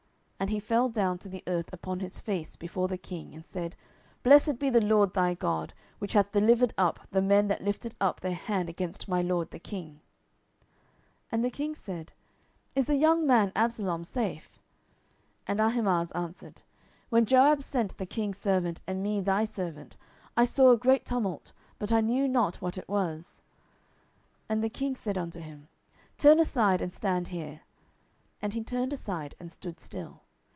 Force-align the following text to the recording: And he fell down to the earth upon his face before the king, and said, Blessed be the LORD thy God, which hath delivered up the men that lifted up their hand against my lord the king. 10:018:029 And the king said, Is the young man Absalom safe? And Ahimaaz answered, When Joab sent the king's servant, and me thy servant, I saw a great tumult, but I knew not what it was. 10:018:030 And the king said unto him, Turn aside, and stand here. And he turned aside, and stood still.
And 0.41 0.49
he 0.49 0.59
fell 0.59 0.89
down 0.89 1.19
to 1.19 1.29
the 1.29 1.43
earth 1.45 1.71
upon 1.71 1.99
his 1.99 2.19
face 2.19 2.55
before 2.55 2.87
the 2.87 2.97
king, 2.97 3.35
and 3.35 3.45
said, 3.45 3.75
Blessed 4.23 4.57
be 4.57 4.71
the 4.71 4.81
LORD 4.81 5.13
thy 5.13 5.35
God, 5.35 5.75
which 5.99 6.13
hath 6.13 6.31
delivered 6.31 6.73
up 6.79 6.99
the 7.11 7.21
men 7.21 7.47
that 7.49 7.63
lifted 7.63 7.93
up 8.01 8.21
their 8.21 8.33
hand 8.33 8.67
against 8.67 9.07
my 9.07 9.21
lord 9.21 9.51
the 9.51 9.59
king. 9.59 9.99
10:018:029 11.31 11.31
And 11.33 11.45
the 11.45 11.49
king 11.51 11.75
said, 11.75 12.13
Is 12.75 12.85
the 12.85 12.95
young 12.95 13.27
man 13.27 13.51
Absalom 13.55 14.03
safe? 14.03 14.57
And 15.45 15.61
Ahimaaz 15.61 16.11
answered, 16.13 16.63
When 17.09 17.27
Joab 17.27 17.61
sent 17.61 17.99
the 17.99 18.07
king's 18.07 18.39
servant, 18.39 18.81
and 18.87 19.03
me 19.03 19.21
thy 19.21 19.43
servant, 19.45 19.95
I 20.35 20.45
saw 20.45 20.71
a 20.71 20.75
great 20.75 21.05
tumult, 21.05 21.51
but 21.77 21.93
I 21.93 22.01
knew 22.01 22.27
not 22.27 22.55
what 22.55 22.79
it 22.79 22.89
was. 22.89 23.43
10:018:030 24.49 24.49
And 24.49 24.63
the 24.63 24.69
king 24.69 24.95
said 24.95 25.19
unto 25.19 25.39
him, 25.39 25.67
Turn 26.17 26.39
aside, 26.39 26.81
and 26.81 26.95
stand 26.95 27.27
here. 27.27 27.61
And 28.41 28.53
he 28.55 28.63
turned 28.63 28.91
aside, 28.91 29.35
and 29.39 29.51
stood 29.51 29.79
still. 29.79 30.23